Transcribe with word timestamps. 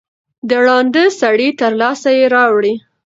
د 0.49 0.51
ړانده 0.65 1.03
سړي 1.19 1.49
تر 1.59 1.71
لاسه 1.81 2.09
یې 2.17 2.25
راوړی 2.35 2.73